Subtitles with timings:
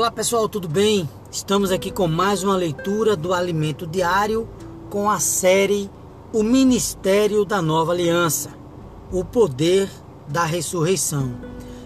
[0.00, 1.06] Olá pessoal, tudo bem?
[1.30, 4.48] Estamos aqui com mais uma leitura do Alimento Diário
[4.88, 5.90] com a série
[6.32, 8.48] O Ministério da Nova Aliança,
[9.12, 9.90] o poder
[10.26, 11.34] da ressurreição.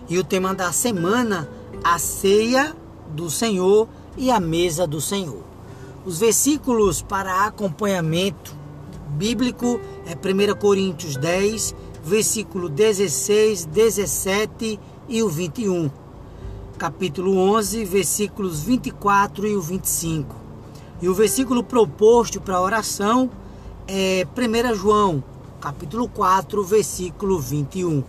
[0.08, 1.50] E o tema da semana,
[1.82, 2.72] a ceia
[3.08, 5.42] do Senhor e a mesa do Senhor.
[6.06, 8.54] Os versículos para acompanhamento
[9.08, 11.74] bíblico é 1 Coríntios 10,
[12.04, 14.78] versículo 16, 17
[15.08, 16.03] e o 21
[16.78, 20.34] capítulo 11, versículos 24 e o 25.
[21.00, 23.30] E o versículo proposto para a oração
[23.86, 25.22] é 1 João,
[25.60, 28.02] capítulo 4, versículo 21.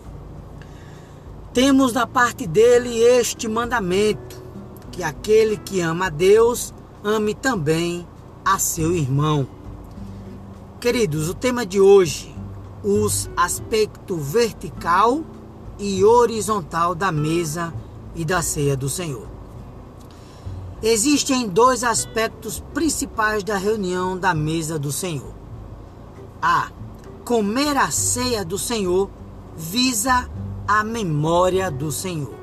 [1.54, 4.42] Temos da parte dele este mandamento:
[4.92, 8.08] que aquele que ama a Deus, ame também
[8.44, 9.48] a seu irmão.
[10.80, 12.34] Queridos, o tema de hoje,
[12.84, 15.24] os aspectos vertical
[15.80, 17.74] e horizontal da mesa
[18.16, 19.28] e da ceia do Senhor.
[20.82, 25.34] Existem dois aspectos principais da reunião da mesa do Senhor.
[26.42, 26.70] A.
[27.24, 29.10] Comer a ceia do Senhor
[29.58, 30.30] visa
[30.68, 32.34] a memória do Senhor.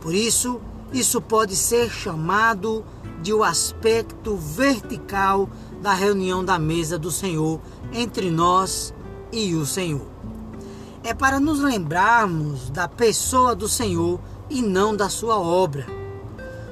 [0.00, 0.60] Por isso,
[0.92, 2.84] isso pode ser chamado
[3.22, 5.48] de o aspecto vertical
[5.80, 7.60] da reunião da mesa do Senhor
[7.92, 8.94] entre nós
[9.30, 10.06] e o Senhor.
[11.04, 15.86] É para nos lembrarmos da pessoa do Senhor e não da sua obra.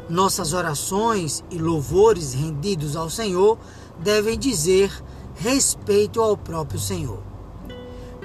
[0.08, 3.58] Nossas orações e louvores rendidos ao Senhor
[3.98, 4.92] devem dizer
[5.34, 7.22] respeito ao próprio Senhor.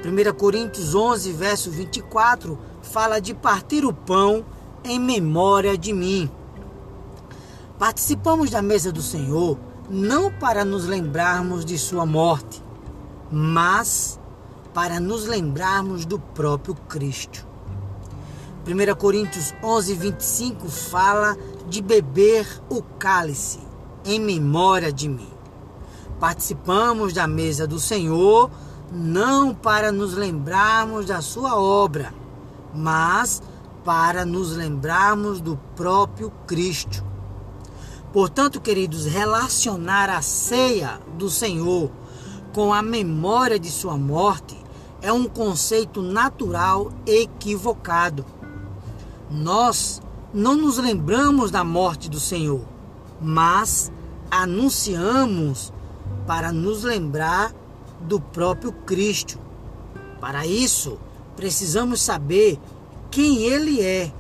[0.04, 4.46] 1 Coríntios 11, verso 24, fala de partir o pão
[4.84, 6.30] em memória de mim.
[7.80, 9.58] Participamos da mesa do Senhor
[9.90, 12.64] não para nos lembrarmos de sua morte,
[13.32, 14.20] mas
[14.74, 17.48] para nos lembrarmos do próprio Cristo.
[18.68, 21.38] 1 Coríntios 11, 25 fala
[21.70, 23.60] de beber o cálice
[24.04, 25.30] em memória de mim.
[26.20, 28.50] Participamos da mesa do Senhor
[28.92, 32.12] não para nos lembrarmos da sua obra,
[32.74, 33.40] mas
[33.84, 37.04] para nos lembrarmos do próprio Cristo.
[38.12, 41.92] Portanto, queridos, relacionar a ceia do Senhor
[42.52, 44.58] com a memória de sua morte
[45.04, 48.26] é um conceito natural equivocado.
[49.30, 50.02] Nós
[50.34, 52.62] não nos lembramos da morte do Senhor,
[53.22, 53.92] mas
[54.30, 55.74] anunciamos
[56.28, 57.54] para nos lembrar
[58.02, 59.40] do próprio Cristo.
[60.20, 61.00] Para isso,
[61.36, 62.60] precisamos saber
[63.10, 64.12] quem Ele é.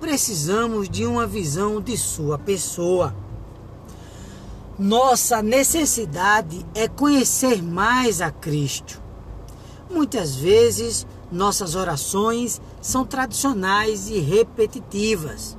[0.00, 3.14] Precisamos de uma visão de Sua pessoa.
[4.78, 9.02] Nossa necessidade é conhecer mais a Cristo.
[9.90, 15.56] Muitas vezes nossas orações são tradicionais e repetitivas.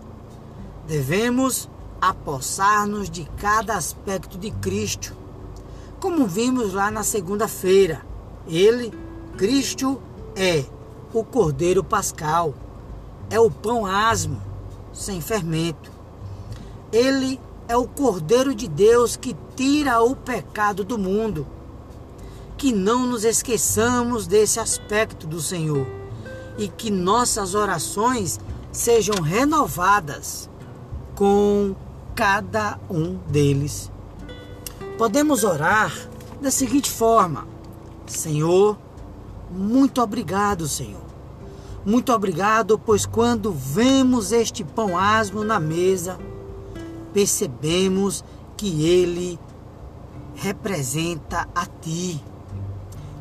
[0.87, 1.69] Devemos
[2.01, 5.15] apossar-nos de cada aspecto de Cristo,
[5.99, 8.01] como vimos lá na segunda-feira.
[8.47, 8.91] Ele,
[9.37, 10.01] Cristo,
[10.35, 10.63] é
[11.13, 12.53] o Cordeiro Pascal,
[13.29, 14.41] é o pão asmo,
[14.93, 15.91] sem fermento.
[16.91, 21.45] Ele é o Cordeiro de Deus que tira o pecado do mundo
[22.57, 25.98] que não nos esqueçamos desse aspecto do Senhor
[26.59, 28.37] e que nossas orações
[28.71, 30.49] sejam renovadas
[31.15, 31.73] com
[32.13, 33.89] cada um deles.
[34.97, 35.95] Podemos orar
[36.41, 37.47] da seguinte forma:
[38.05, 38.77] Senhor,
[39.49, 41.09] muito obrigado, Senhor.
[41.85, 46.19] Muito obrigado, pois quando vemos este pão asmo na mesa,
[47.13, 48.23] percebemos
[48.57, 49.39] que ele
[50.35, 52.21] representa a Ti.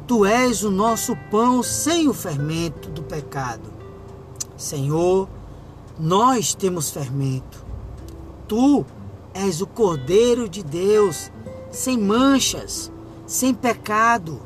[0.08, 3.70] Tu és o nosso pão sem o fermento do pecado.
[4.56, 5.28] Senhor,
[6.00, 7.62] nós temos fermento.
[8.48, 8.86] Tu
[9.34, 11.30] és o Cordeiro de Deus,
[11.70, 12.90] sem manchas,
[13.26, 14.40] sem pecado,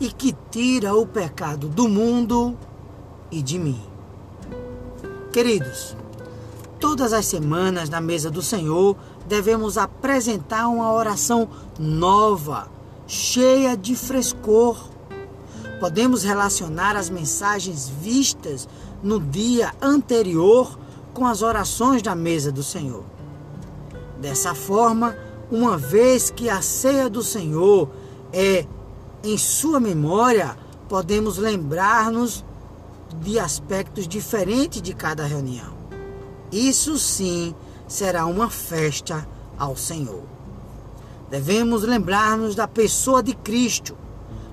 [0.00, 2.56] e que tira o pecado do mundo
[3.30, 3.82] e de mim.
[5.30, 5.94] Queridos,
[6.80, 8.96] todas as semanas na mesa do Senhor
[9.28, 12.70] devemos apresentar uma oração nova,
[13.06, 14.91] cheia de frescor
[15.82, 18.68] Podemos relacionar as mensagens vistas
[19.02, 20.78] no dia anterior
[21.12, 23.02] com as orações da mesa do Senhor.
[24.20, 25.16] Dessa forma,
[25.50, 27.90] uma vez que a ceia do Senhor
[28.32, 28.64] é
[29.24, 30.56] em sua memória,
[30.88, 32.44] podemos lembrar-nos
[33.20, 35.74] de aspectos diferentes de cada reunião.
[36.52, 37.56] Isso sim
[37.88, 39.26] será uma festa
[39.58, 40.22] ao Senhor.
[41.28, 43.96] Devemos lembrar-nos da pessoa de Cristo,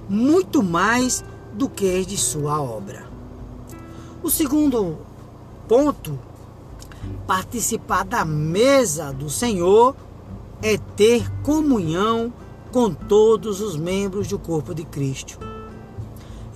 [0.10, 1.24] muito mais
[1.54, 3.08] do que de sua obra.
[4.22, 4.98] O segundo
[5.68, 6.18] ponto
[7.26, 9.96] Participar da mesa do Senhor
[10.62, 12.34] é ter comunhão
[12.72, 15.40] com todos os membros do corpo de Cristo.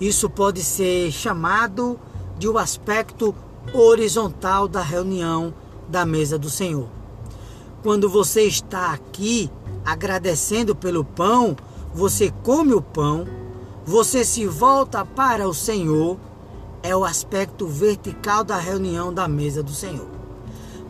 [0.00, 1.98] Isso pode ser chamado
[2.38, 3.34] de um aspecto
[3.72, 5.54] horizontal da reunião
[5.88, 6.88] da mesa do Senhor.
[7.82, 9.50] Quando você está aqui
[9.84, 11.56] agradecendo pelo pão,
[11.94, 13.26] você come o pão,
[13.84, 16.18] você se volta para o Senhor,
[16.82, 20.08] é o aspecto vertical da reunião da mesa do Senhor.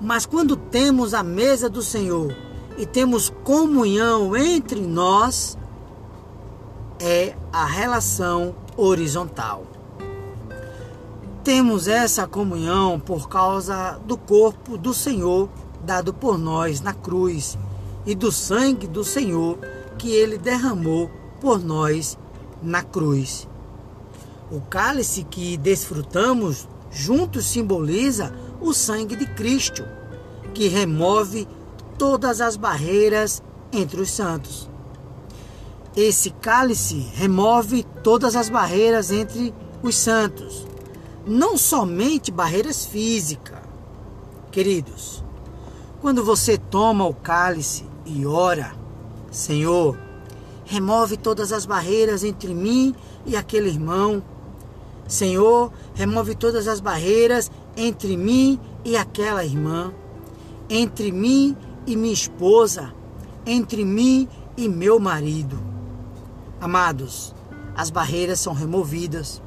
[0.00, 2.34] Mas quando temos a mesa do Senhor
[2.78, 5.56] e temos comunhão entre nós,
[7.00, 9.64] é a relação horizontal.
[11.42, 15.48] Temos essa comunhão por causa do corpo do Senhor
[15.84, 17.58] dado por nós na cruz
[18.06, 19.58] e do sangue do Senhor
[19.98, 21.10] que ele derramou
[21.40, 22.18] por nós
[22.64, 23.46] na cruz.
[24.50, 29.84] O cálice que desfrutamos juntos simboliza o sangue de Cristo,
[30.54, 31.46] que remove
[31.98, 34.70] todas as barreiras entre os santos.
[35.96, 40.66] Esse cálice remove todas as barreiras entre os santos,
[41.26, 43.58] não somente barreiras físicas.
[44.50, 45.22] Queridos,
[46.00, 48.74] quando você toma o cálice e ora,
[49.30, 49.98] Senhor,
[50.64, 52.94] remove todas as barreiras entre mim
[53.26, 54.22] e aquele irmão.
[55.06, 59.92] Senhor, remove todas as barreiras entre mim e aquela irmã,
[60.68, 61.56] entre mim
[61.86, 62.94] e minha esposa,
[63.46, 65.58] entre mim e meu marido.
[66.60, 67.34] Amados,
[67.76, 69.42] as barreiras são removidas.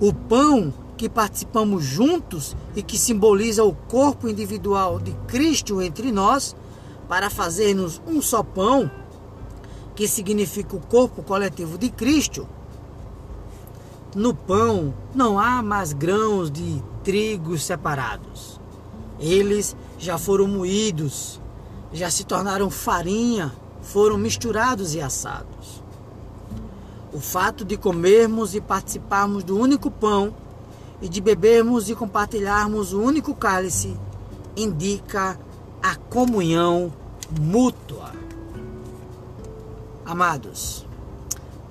[0.00, 6.54] O pão que participamos juntos e que simboliza o corpo individual de Cristo entre nós,
[7.08, 8.90] para fazermos um só pão,
[10.00, 12.48] que significa o corpo coletivo de Cristo.
[14.14, 18.58] No pão não há mais grãos de trigo separados.
[19.18, 21.38] Eles já foram moídos,
[21.92, 23.52] já se tornaram farinha,
[23.82, 25.84] foram misturados e assados.
[27.12, 30.34] O fato de comermos e participarmos do único pão
[31.02, 33.94] e de bebermos e compartilharmos o único cálice
[34.56, 35.38] indica
[35.82, 36.90] a comunhão
[37.38, 38.19] mútua.
[40.10, 40.84] Amados,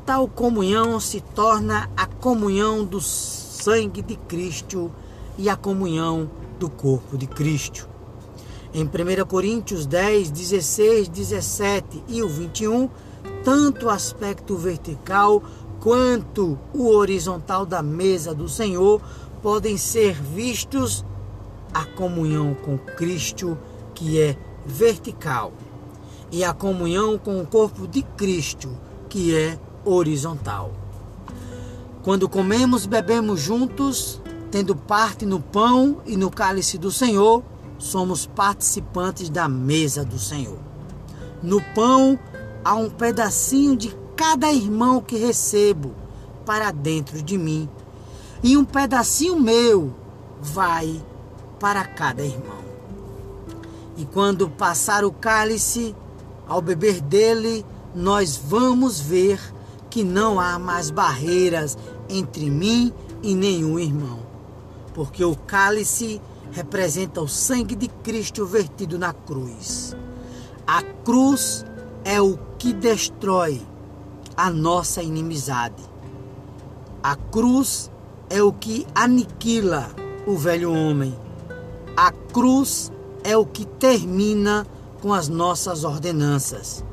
[0.05, 4.89] tal comunhão se torna a comunhão do sangue de Cristo
[5.37, 7.89] e a comunhão do corpo de Cristo.
[8.73, 12.89] Em 1 Coríntios 10, 16, 17 e o 21,
[13.43, 15.43] tanto o aspecto vertical
[15.81, 19.01] quanto o horizontal da mesa do Senhor
[19.43, 21.03] podem ser vistos
[21.73, 23.57] a comunhão com Cristo,
[23.93, 25.51] que é vertical,
[26.31, 28.69] e a comunhão com o corpo de Cristo,
[29.07, 30.71] que é horizontal.
[32.03, 34.21] Quando comemos bebemos juntos,
[34.51, 37.43] tendo parte no pão e no cálice do Senhor,
[37.77, 40.59] somos participantes da mesa do Senhor.
[41.41, 42.19] No pão
[42.63, 45.93] há um pedacinho de cada irmão que recebo
[46.45, 47.69] para dentro de mim,
[48.43, 49.93] e um pedacinho meu
[50.41, 51.01] vai
[51.59, 52.59] para cada irmão.
[53.97, 55.95] E quando passar o cálice,
[56.49, 57.63] ao beber dele,
[57.93, 59.39] nós vamos ver
[59.89, 61.77] que não há mais barreiras
[62.09, 62.91] entre mim
[63.21, 64.19] e nenhum irmão,
[64.93, 66.19] porque o cálice
[66.51, 69.95] representa o sangue de Cristo vertido na cruz.
[70.65, 71.65] A cruz
[72.03, 73.61] é o que destrói
[74.35, 75.83] a nossa inimizade.
[77.03, 77.91] A cruz
[78.29, 79.89] é o que aniquila
[80.25, 81.15] o velho homem.
[81.95, 82.91] A cruz
[83.23, 84.65] é o que termina
[85.01, 86.83] com as nossas ordenanças.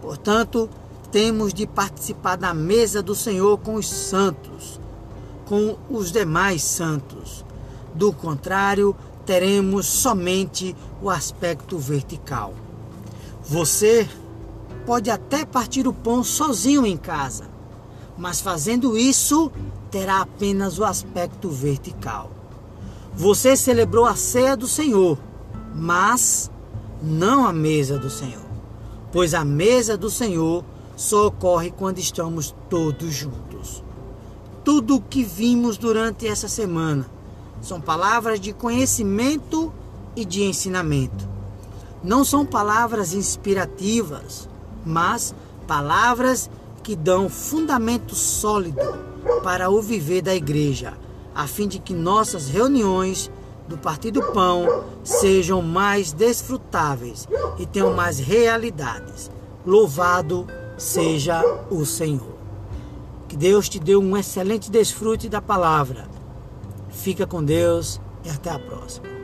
[0.00, 0.68] Portanto,
[1.10, 4.80] temos de participar da mesa do Senhor com os santos,
[5.46, 7.44] com os demais santos.
[7.94, 8.96] Do contrário,
[9.26, 12.54] teremos somente o aspecto vertical.
[13.44, 14.08] Você
[14.86, 17.44] pode até partir o pão sozinho em casa,
[18.16, 19.50] mas fazendo isso
[19.90, 22.30] terá apenas o aspecto vertical.
[23.14, 25.18] Você celebrou a ceia do Senhor,
[25.74, 26.50] mas
[27.02, 28.46] não a mesa do Senhor,
[29.10, 30.64] pois a mesa do Senhor
[30.96, 33.82] só ocorre quando estamos todos juntos.
[34.64, 37.10] Tudo o que vimos durante essa semana
[37.60, 39.72] são palavras de conhecimento
[40.14, 41.28] e de ensinamento.
[42.04, 44.48] Não são palavras inspirativas,
[44.84, 45.34] mas
[45.66, 46.48] palavras
[46.82, 48.80] que dão fundamento sólido
[49.42, 50.94] para o viver da igreja,
[51.34, 53.30] a fim de que nossas reuniões
[53.68, 57.28] do Partido Pão sejam mais desfrutáveis
[57.58, 59.30] e tenham mais realidades.
[59.64, 62.36] Louvado seja o Senhor.
[63.28, 66.06] Que Deus te dê um excelente desfrute da palavra.
[66.90, 69.21] Fica com Deus e até a próxima.